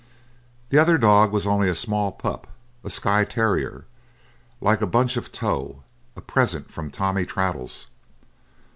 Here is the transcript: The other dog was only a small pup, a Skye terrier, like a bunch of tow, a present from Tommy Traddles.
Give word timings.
The 0.69 0.79
other 0.79 0.97
dog 0.97 1.31
was 1.31 1.45
only 1.45 1.69
a 1.69 1.75
small 1.75 2.11
pup, 2.11 2.47
a 2.83 2.89
Skye 2.89 3.23
terrier, 3.23 3.85
like 4.59 4.81
a 4.81 4.87
bunch 4.87 5.15
of 5.15 5.31
tow, 5.31 5.83
a 6.15 6.21
present 6.21 6.71
from 6.71 6.89
Tommy 6.89 7.23
Traddles. 7.23 7.85